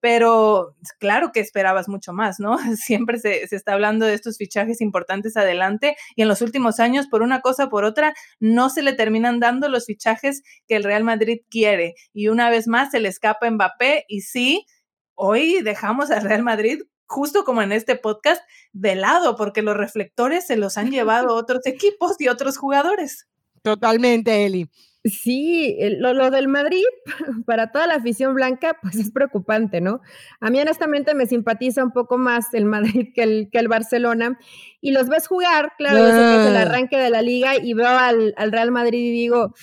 [0.00, 2.56] pero claro que esperabas mucho más, ¿no?
[2.76, 7.22] Siempre se, está hablando de estos fichajes importantes adelante y en los últimos años, por
[7.22, 11.04] una cosa o por otra, no se le terminan dando los fichajes que el Real
[11.04, 11.94] Madrid quiere.
[12.12, 14.66] Y una vez más se le escapa Mbappé y sí,
[15.14, 20.46] hoy dejamos al Real Madrid justo como en este podcast, de lado, porque los reflectores
[20.46, 23.26] se los han llevado otros equipos y otros jugadores.
[23.62, 24.68] Totalmente, Eli.
[25.06, 26.82] Sí, lo, del Madrid,
[27.46, 30.00] para toda la afición blanca, pues es preocupante, ¿no?
[30.40, 34.38] A mí honestamente me simpatiza un poco más el Madrid que el, que el Barcelona.
[34.80, 36.62] Y los ves jugar, claro, que es el ah.
[36.62, 39.54] arranque de la liga y veo al, Real Madrid y digo,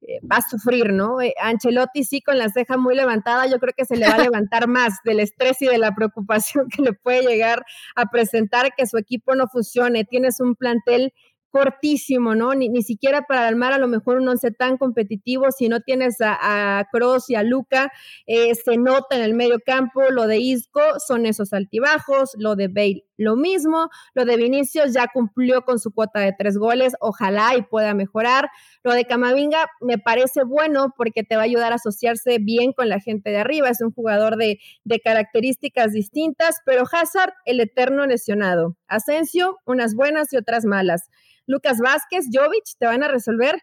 [0.00, 1.20] eh, va a sufrir, ¿no?
[1.20, 4.18] Eh, Ancelotti sí con la ceja muy levantada, yo creo que se le va a
[4.30, 8.86] levantar más del estrés y de la preocupación que le puede llegar a presentar que
[8.86, 10.04] su equipo no funcione.
[10.04, 11.12] Tienes un plantel
[11.50, 12.54] cortísimo, ¿no?
[12.54, 16.20] Ni, ni siquiera para armar a lo mejor un once tan competitivo, si no tienes
[16.20, 17.90] a, a Cross y a Luca,
[18.26, 22.68] eh, se nota en el medio campo, lo de Isco son esos altibajos, lo de
[22.68, 27.54] Bale lo mismo, lo de Vinicius ya cumplió con su cuota de tres goles, ojalá
[27.56, 28.48] y pueda mejorar,
[28.82, 32.88] lo de Camavinga me parece bueno porque te va a ayudar a asociarse bien con
[32.88, 38.06] la gente de arriba, es un jugador de, de características distintas, pero Hazard, el eterno
[38.06, 41.10] lesionado, Asensio, unas buenas y otras malas.
[41.46, 43.58] Lucas Vázquez, Jovic, te van a resolver.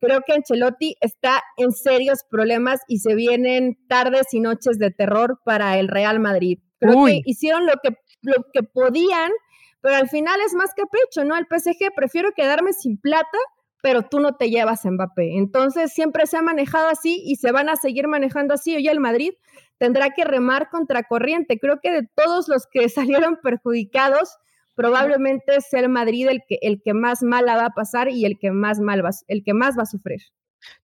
[0.00, 5.40] Creo que Ancelotti está en serios problemas y se vienen tardes y noches de terror
[5.44, 6.58] para el Real Madrid.
[6.78, 9.30] Creo que hicieron lo que, lo que podían,
[9.80, 11.36] pero al final es más capricho, ¿no?
[11.36, 13.38] El PSG prefiero quedarme sin plata,
[13.82, 15.36] pero tú no te llevas a Mbappé.
[15.36, 18.74] Entonces siempre se ha manejado así y se van a seguir manejando así.
[18.74, 19.34] Hoy el Madrid
[19.78, 21.58] tendrá que remar contra corriente.
[21.58, 24.36] Creo que de todos los que salieron perjudicados,
[24.74, 28.38] probablemente sea el Madrid el que, el que más mala va a pasar y el
[28.38, 30.22] que más mal va, el que más va a sufrir.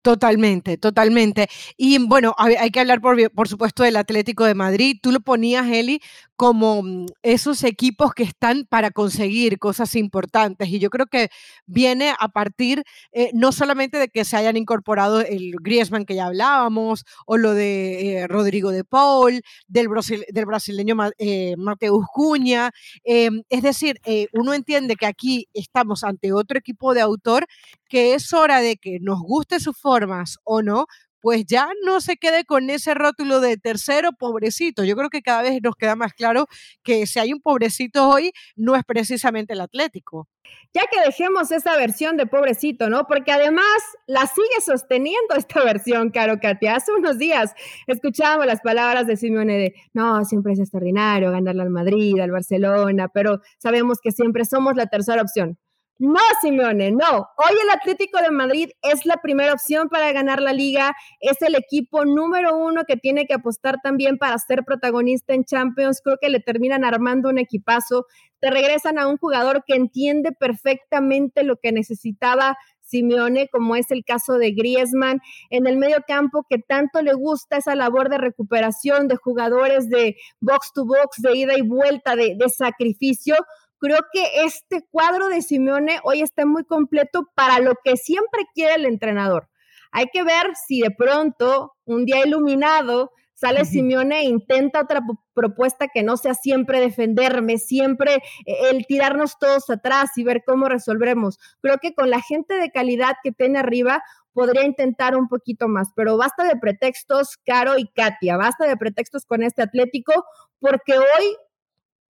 [0.03, 1.49] Totalmente, totalmente.
[1.77, 4.99] Y bueno, hay que hablar, por, por, supuesto, del Atlético de Madrid.
[5.03, 6.01] Tú lo ponías, Eli,
[6.37, 10.69] como mm, esos equipos que están para conseguir cosas importantes.
[10.69, 11.29] Y yo creo que
[11.67, 16.27] viene a partir eh, no solamente de que se hayan incorporado el Griezmann que ya
[16.27, 22.71] hablábamos, o lo de eh, Rodrigo de Paul, del, brasileño eh, Mateus Cuña.
[23.05, 24.01] Es decir,
[24.33, 27.47] uno entiende que aquí estamos ante otro equipo de autor
[27.89, 30.87] que es hora de que nos guste sus formas o no,
[31.25, 34.85] pues ya no se quede con ese rótulo de tercero pobrecito.
[34.85, 36.49] Yo creo que cada vez nos queda más claro
[36.83, 40.29] que si hay un pobrecito hoy, no es precisamente el Atlético.
[40.75, 43.07] Ya que dejemos esa versión de pobrecito, ¿no?
[43.07, 43.65] Porque además
[44.07, 46.77] la sigue sosteniendo esta versión, Caro Katia.
[46.77, 47.55] Hace unos días
[47.87, 53.09] escuchábamos las palabras de Simeone de, no, siempre es extraordinario ganarle al Madrid, al Barcelona,
[53.09, 55.57] pero sabemos que siempre somos la tercera opción.
[55.99, 57.29] No, Simeone, no.
[57.37, 60.93] Hoy el Atlético de Madrid es la primera opción para ganar la liga.
[61.21, 66.01] Es el equipo número uno que tiene que apostar también para ser protagonista en Champions.
[66.03, 68.07] Creo que le terminan armando un equipazo.
[68.41, 74.05] Te regresan a un jugador que entiende perfectamente lo que necesitaba Simeone, como es el
[74.05, 79.07] caso de Griezmann, en el medio campo que tanto le gusta esa labor de recuperación
[79.07, 83.37] de jugadores de box to box, de ida y vuelta, de, de sacrificio
[83.79, 88.75] Creo que este cuadro de Simeone hoy está muy completo para lo que siempre quiere
[88.75, 89.49] el entrenador.
[89.93, 95.01] Hay que ver si de pronto, un día iluminado, sale Simeone e intenta otra
[95.35, 100.69] propuesta que no sea siempre defenderme, siempre eh, el tirarnos todos atrás y ver cómo
[100.69, 101.39] resolvemos.
[101.61, 105.89] Creo que con la gente de calidad que tiene arriba podría intentar un poquito más,
[105.95, 110.25] pero basta de pretextos, Caro y Katia, basta de pretextos con este Atlético,
[110.59, 111.37] porque hoy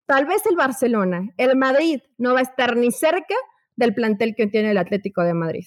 [0.07, 3.35] tal vez el Barcelona, el Madrid no va a estar ni cerca
[3.77, 5.65] del plantel que tiene el Atlético de Madrid.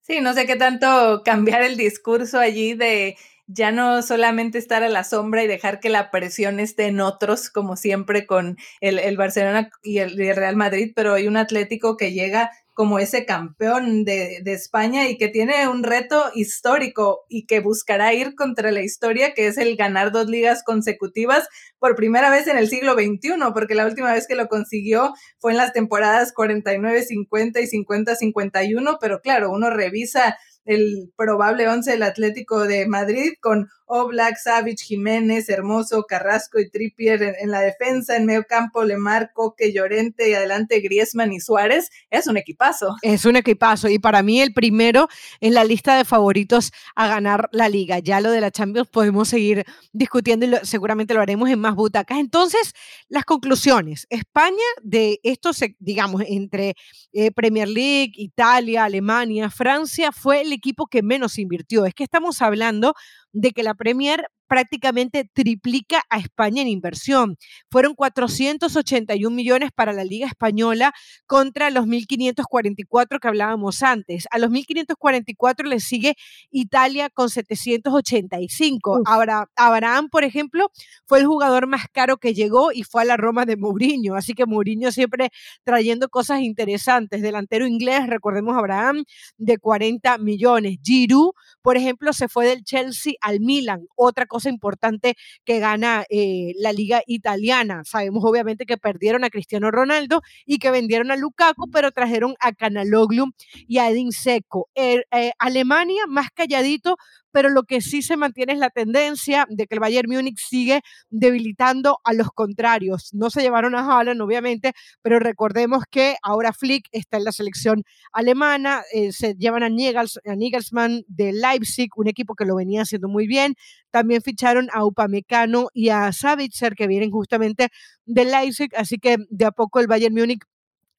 [0.00, 3.16] Sí, no sé qué tanto cambiar el discurso allí de
[3.52, 7.50] ya no solamente estar a la sombra y dejar que la presión esté en otros,
[7.50, 12.52] como siempre con el, Barcelona y el, Real Madrid, pero hay un Atlético que llega
[12.80, 18.14] como ese campeón de, de, España y que tiene un reto histórico y que buscará
[18.14, 21.46] ir contra la historia, que es el ganar dos ligas consecutivas
[21.78, 25.50] por primera vez en el siglo XXI, porque la última vez que lo consiguió fue
[25.50, 32.66] en las temporadas 49-50 y 50-51, pero claro, uno revisa el probable once del Atlético
[32.66, 38.44] de Madrid con Oblak, Savage, Jiménez, Hermoso, Carrasco y Trippier en, la defensa, en medio
[38.48, 41.90] campo, Lemar, Coque, Llorente y adelante Griezmann y Suárez.
[42.08, 42.94] Es un equipazo.
[43.02, 45.08] Es un equipazo y para mí el primero
[45.40, 47.98] en la lista de favoritos a ganar la liga.
[47.98, 52.18] Ya lo de la Champions podemos seguir discutiendo y seguramente lo haremos en más butacas.
[52.18, 52.72] Entonces,
[53.08, 54.06] las conclusiones.
[54.08, 56.74] España de estos, digamos, entre
[57.12, 61.86] eh, Premier League, Italia, Alemania, Francia, fue el equipo que menos invirtió.
[61.86, 62.94] Es que estamos hablando
[63.32, 67.36] de que la Premier prácticamente triplica a España en inversión.
[67.70, 70.92] Fueron 481 millones para la Liga Española
[71.24, 74.26] contra los 1.544 que hablábamos antes.
[74.32, 76.16] A los 1.544 le sigue
[76.50, 79.02] Italia con 785.
[79.06, 80.72] Ahora, Abraham, por ejemplo,
[81.06, 84.16] fue el jugador más caro que llegó y fue a la Roma de Mourinho.
[84.16, 85.30] Así que Mourinho siempre
[85.62, 87.22] trayendo cosas interesantes.
[87.22, 89.04] Delantero inglés, recordemos Abraham,
[89.38, 90.78] de 40 millones.
[90.82, 93.86] Giroud, por ejemplo, se fue del Chelsea al Milan.
[93.94, 97.82] Otra cosa importante que gana eh, la liga italiana.
[97.84, 102.52] Sabemos obviamente que perdieron a Cristiano Ronaldo y que vendieron a Lukaku, pero trajeron a
[102.52, 103.32] Canaloglu
[103.66, 104.68] y a Edin Seco.
[104.74, 106.96] Er, eh, Alemania más calladito,
[107.32, 110.82] pero lo que sí se mantiene es la tendencia de que el Bayern Múnich sigue
[111.08, 113.10] debilitando a los contrarios.
[113.12, 117.84] No se llevaron a Haaland, obviamente, pero recordemos que ahora Flick está en la selección
[118.12, 123.26] alemana, eh, se llevan a, Nigelsmann de Leipzig, un equipo que lo venía haciendo muy
[123.26, 123.54] bien.
[123.90, 127.68] También ficharon a Upamecano y a Savitzer, que vienen justamente
[128.04, 130.42] de Leipzig, así que de a poco el Bayern Múnich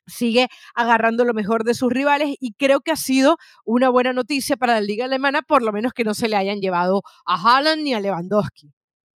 [0.08, 4.58] sigue agarrando lo mejor de sus rivales y creo que ha sido una buena noticia
[4.58, 7.84] para la liga alemana, por lo menos que no se le hayan llevado a Haaland
[7.84, 8.72] ni a Lewandowski.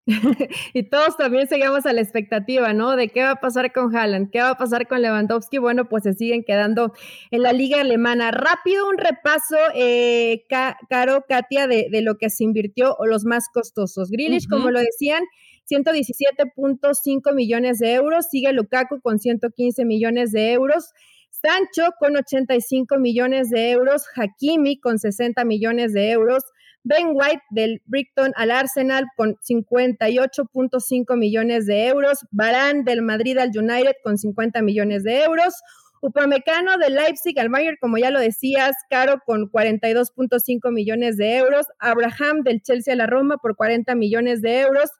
[0.75, 2.97] y todos también seguimos a la expectativa, ¿no?
[2.97, 5.59] De qué va a pasar con Haaland, qué va a pasar con Lewandowski.
[5.59, 6.93] Bueno, pues se siguen quedando
[7.31, 8.33] en la liga alemana.
[8.33, 10.45] Rápido un repaso, eh,
[10.89, 14.11] Caro, Katia, de, lo que se invirtió o los más costosos.
[14.11, 15.23] Grealish, como lo decían,
[15.71, 18.27] 117.5 millones de euros.
[18.31, 20.93] Sigue Lukaku con 115 millones de euros.
[21.31, 24.05] Sancho con 85 millones de euros.
[24.15, 26.45] Hakimi con 60 millones de euros.
[26.85, 32.19] Ben White del Brighton al Arsenal con 58.5 millones de euros.
[32.31, 35.55] Barán del Madrid al United con 50 millones de euros.
[36.01, 41.67] Upamecano del Leipzig al Bayern, como ya lo decías, Caro con 42.5 millones de euros.
[41.79, 44.91] Abraham del Chelsea a la Roma por 40 millones de euros.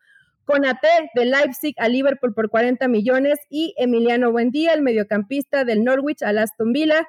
[0.45, 6.23] Conate de Leipzig a Liverpool por 40 millones y Emiliano Buendía, el mediocampista del Norwich
[6.23, 7.07] al Aston Villa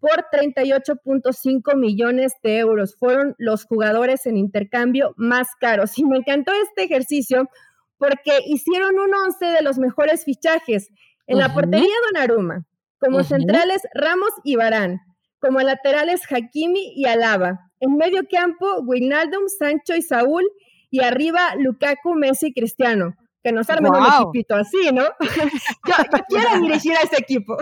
[0.00, 2.94] por 38.5 millones de euros.
[2.94, 5.98] Fueron los jugadores en intercambio más caros.
[5.98, 7.48] Y me encantó este ejercicio
[7.96, 10.90] porque hicieron un once de los mejores fichajes.
[11.26, 12.66] En la portería Donnarumma,
[12.98, 15.00] como centrales Ramos y Barán,
[15.38, 17.70] como laterales Hakimi y Alaba.
[17.80, 20.44] En medio campo, Wijnaldum, Sancho y Saúl
[20.94, 23.16] y arriba Lukaku, Messi, Cristiano.
[23.42, 25.02] Que nos armen un equipito así, ¿no?
[25.88, 25.94] yo,
[26.28, 27.56] quiero dirigir a ese equipo.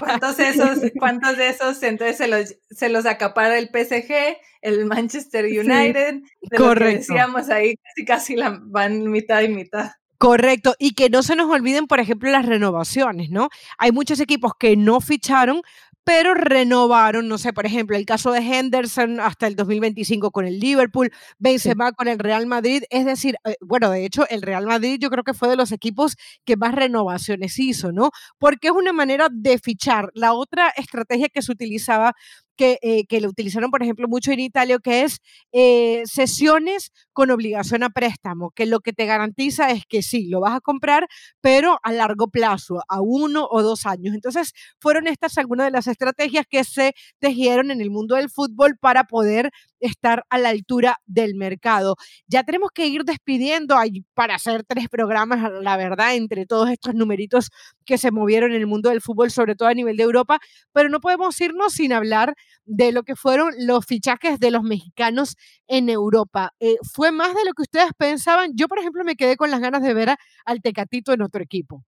[0.00, 4.86] ¿Cuántos de esos, cuántos de esos entonces se los, se los acapara el PSG, el
[4.86, 6.22] Manchester United?
[6.40, 7.12] De Correcto.
[7.12, 9.90] decíamos ahí, casi casi la, van mitad y mitad.
[10.16, 13.48] Correcto, y que no se nos olviden, por ejemplo, las renovaciones, ¿no?
[13.78, 15.62] Hay muchos equipos que no ficharon,
[16.04, 20.58] pero renovaron, no sé, por ejemplo, el caso de Henderson hasta el 2025 con el
[20.58, 24.98] Liverpool, Benzema con el Real Madrid, es decir, eh, bueno, de hecho, el Real Madrid
[25.00, 28.10] yo creo que fue de los equipos que más renovaciones hizo, ¿no?
[28.38, 30.10] Porque es una manera de fichar.
[30.14, 32.14] La otra estrategia que se utilizaba
[32.60, 35.20] que, eh, lo utilizaron, por ejemplo, mucho en Italia, que es
[35.52, 40.40] eh, sesiones con obligación a préstamo, que lo que te garantiza es que sí, lo
[40.40, 41.08] vas a comprar,
[41.40, 44.14] pero a largo plazo, a uno o dos años.
[44.14, 48.76] Entonces, fueron estas algunas de las estrategias que se tejieron en el mundo del fútbol
[48.78, 51.96] para poder estar a la altura del mercado.
[52.26, 53.76] Ya tenemos que ir despidiendo
[54.14, 57.50] para hacer tres programas, la verdad, entre todos estos numeritos
[57.84, 60.38] que se movieron en el mundo del fútbol, sobre todo a nivel de Europa,
[60.72, 65.36] pero no podemos irnos sin hablar de lo que fueron los fichajes de los mexicanos
[65.66, 66.52] en Europa.
[66.60, 68.52] Eh, ¿Fue más de lo que ustedes pensaban?
[68.54, 71.84] Yo, por ejemplo, me quedé con las ganas de ver al Tecatito en otro equipo.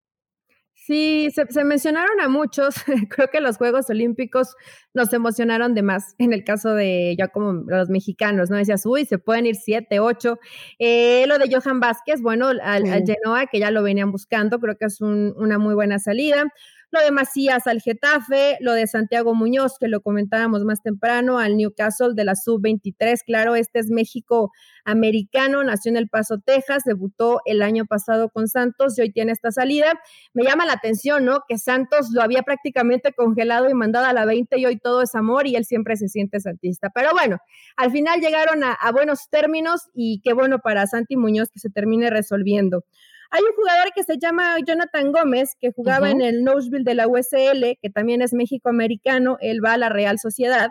[0.85, 2.75] Sí, se, mencionaron a muchos.
[3.09, 4.57] Creo que los Juegos Olímpicos
[4.95, 6.17] nos emocionaron de más.
[6.19, 8.57] En el caso de ya como los mexicanos, ¿no?
[8.57, 10.41] Decías, uy, se pueden ir siete, ocho.
[10.81, 14.87] Eh, lo de Johan Vázquez, bueno, al, Genoa, que ya lo venían buscando, creo que
[14.87, 16.53] es una muy buena salida
[16.93, 21.57] lo de Macías al Getafe, lo de Santiago Muñoz, que lo comentábamos más temprano, al
[21.57, 23.21] Newcastle de la Sub-23.
[23.25, 24.53] Claro, este es México
[24.85, 29.33] americano, nació en El Paso, Texas, debutó el año pasado con Santos y hoy tiene
[29.33, 29.99] esta salida.
[30.35, 31.41] Me llama la atención, ¿no?
[31.49, 35.15] Que Santos lo había prácticamente congelado y mandado a la 20 y hoy todo es
[35.15, 36.91] amor y él siempre se siente santista.
[36.95, 37.39] Pero bueno,
[37.77, 41.71] al final llegaron a, a buenos términos y qué bueno para Santi Muñoz que se
[41.71, 42.85] termine resolviendo.
[43.35, 47.09] Hay un jugador que se llama Jonathan Gómez, que jugaba en el Nashville de la
[47.09, 50.69] USL, que también es México-americano, él va a la Real Sociedad.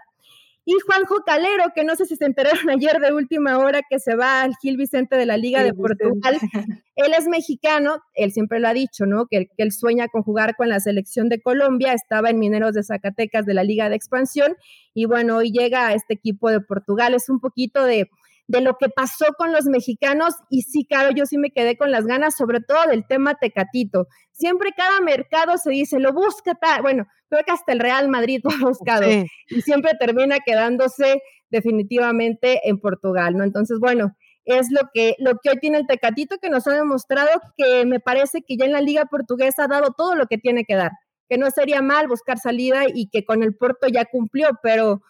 [0.63, 4.15] Y Juanjo Calero, que no sé si se enteraron ayer de última hora que se
[4.15, 6.37] va al Gil Vicente de la Liga de Portugal.
[6.95, 9.25] Él es mexicano, él siempre lo ha dicho, ¿no?
[9.25, 12.83] Que, que, él sueña con jugar con la selección de Colombia, estaba en Mineros de
[12.83, 14.55] Zacatecas de la Liga de Expansión
[14.93, 17.15] y bueno, hoy llega a este equipo de Portugal.
[17.15, 18.07] Es un poquito de,
[18.51, 21.89] de lo que pasó con los mexicanos y sí, claro, yo sí me quedé con
[21.89, 24.07] las ganas, sobre todo del tema Tecatito.
[24.33, 28.51] Siempre cada mercado se dice, lo busca, bueno, creo que hasta el Real Madrid lo
[28.51, 33.45] ha buscado y siempre termina quedándose definitivamente en Portugal, ¿no?
[33.45, 37.29] Entonces, bueno, es lo que, lo que hoy tiene el Tecatito que nos ha demostrado
[37.55, 40.65] que me parece que ya en la liga portuguesa ha dado todo lo que tiene
[40.65, 40.91] que dar,
[41.29, 45.01] que no sería mal buscar salida y que con el Porto ya cumplió, pero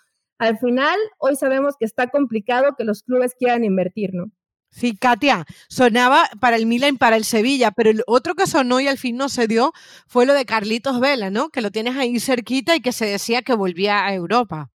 [0.42, 4.32] al final hoy sabemos que está complicado que los clubes quieran invertir, ¿no?
[4.72, 8.80] Sí, Katia, sonaba para el Milan y para el Sevilla, pero el otro que sonó
[8.80, 9.72] y al fin no se dio
[10.08, 11.50] fue lo de Carlitos Vela, ¿no?
[11.50, 14.72] Que lo tienes ahí cerquita y que se decía que volvía a Europa.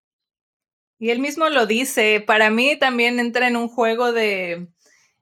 [1.01, 4.69] Y él mismo lo dice, para mí también entra en un juego de,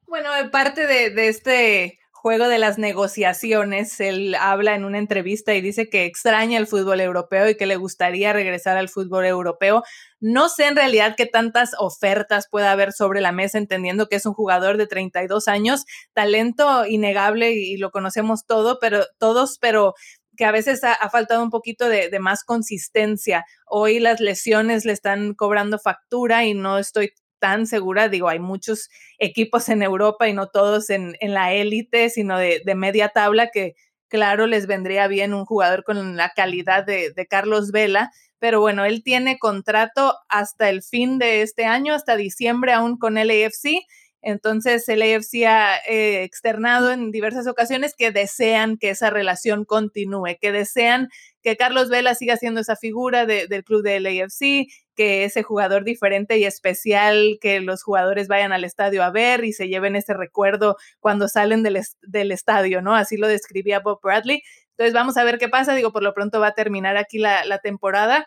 [0.07, 4.01] bueno, parte de, de este juego de las negociaciones.
[4.01, 7.77] Él habla en una entrevista y dice que extraña el fútbol europeo y que le
[7.77, 9.83] gustaría regresar al fútbol europeo.
[10.21, 14.25] No sé en realidad qué tantas ofertas pueda haber sobre la mesa, entendiendo que es
[14.25, 19.93] un jugador de 32 años, talento innegable y, lo conocemos todo, pero todos, pero
[20.35, 23.45] que a veces ha, faltado un poquito de, de, más consistencia.
[23.67, 28.89] Hoy las lesiones le están cobrando factura y no estoy tan segura, digo, hay muchos
[29.19, 33.75] equipos en Europa y no todos en, la élite, sino de, media tabla, que
[34.09, 39.03] claro les vendría bien un jugador con la calidad de, Carlos Vela, pero bueno, él
[39.03, 43.87] tiene contrato hasta el fin de este año, hasta diciembre aún con el AFC.
[44.27, 50.39] Entonces, el AFC ha eh, externado en diversas ocasiones que desean que esa relación continúe,
[50.41, 51.11] que desean
[51.43, 54.67] que Carlos Vela siga siendo esa figura del club del AFC,
[54.97, 59.53] que ese jugador diferente y especial, que los jugadores vayan al estadio a ver y
[59.53, 62.95] se lleven ese recuerdo cuando salen del, del estadio, ¿no?
[62.95, 64.43] Así lo describía Bob Bradley.
[64.71, 67.45] Entonces vamos a ver qué pasa, digo, por lo pronto va a terminar aquí la,
[67.45, 68.27] la temporada.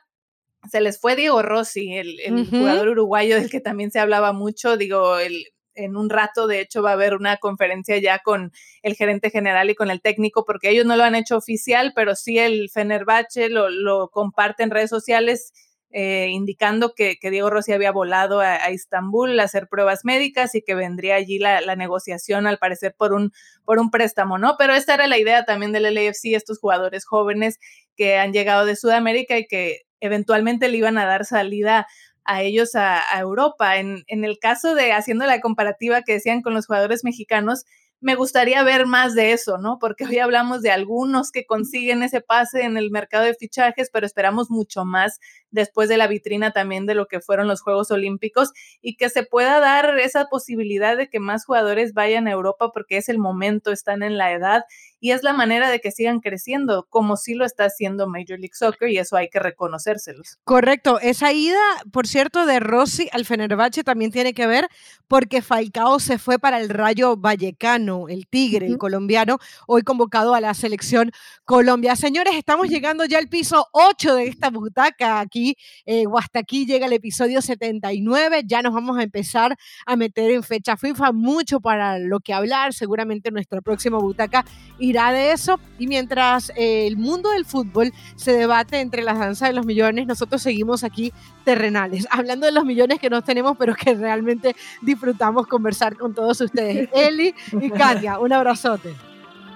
[0.69, 4.77] Se les fue Diego Rossi, el, el jugador uruguayo del que también se hablaba mucho,
[4.77, 8.51] digo, el, en un rato, de hecho, va a haber una conferencia ya con
[8.81, 12.15] el gerente general y con el técnico, porque ellos no lo han hecho oficial, pero
[12.15, 15.53] sí el Fenerbahce lo, comparte en redes sociales
[15.91, 20.75] eh, indicando que, Diego Rossi había volado a, a, a hacer pruebas médicas y que
[20.75, 23.31] vendría allí la, negociación, al parecer, por un,
[23.63, 24.55] por un préstamo, ¿no?
[24.57, 27.59] Pero esta era la idea también del LAFC, estos jugadores jóvenes
[27.95, 31.87] que han llegado de Sudamérica y que eventualmente le iban a dar salida
[32.27, 33.77] a ellos a, Europa.
[33.77, 37.65] En, en, el caso de, haciendo la comparativa que decían con los jugadores mexicanos,
[37.99, 39.79] me gustaría ver más de eso, ¿no?
[39.79, 44.05] Porque hoy hablamos de algunos que consiguen ese pase en el mercado de fichajes, pero
[44.05, 45.19] esperamos mucho más
[45.49, 49.23] después de la vitrina también de lo que fueron los Juegos Olímpicos y que se
[49.23, 53.71] pueda dar esa posibilidad de que más jugadores vayan a Europa porque es el momento,
[53.71, 54.63] están en la edad
[54.99, 58.53] y es la manera de que sigan creciendo, como sí lo está haciendo Major League
[58.53, 60.39] Soccer y eso hay que reconocérselos.
[60.43, 61.59] Correcto, esa ida,
[61.91, 64.67] por cierto, de Rossi al Fenerbahce también tiene que ver
[65.07, 70.41] porque Falcao se fue para el Rayo Vallecano, el Tigre, el colombiano, hoy convocado a
[70.41, 71.11] la selección
[71.45, 71.95] Colombia.
[71.95, 76.65] Señores, estamos llegando ya al piso 8 de esta butaca aquí, eh, o hasta aquí
[76.65, 81.61] llega el episodio 79, ya nos vamos a empezar a meter en fecha FIFA, mucho
[81.61, 84.43] para lo que hablar, seguramente nuestra próxima butaca
[84.79, 85.59] irá de eso.
[85.79, 90.07] Y mientras eh, el mundo del fútbol se debate entre las danzas de los millones,
[90.07, 91.13] nosotros seguimos aquí
[91.43, 96.41] terrenales, hablando de los millones que no tenemos, pero que realmente disfrutamos conversar con todos
[96.41, 96.89] ustedes.
[96.93, 98.95] Eli y Katia, un abrazote.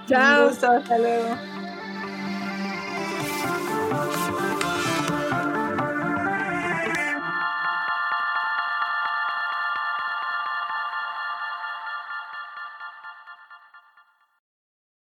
[0.08, 1.36] Chao, hasta luego.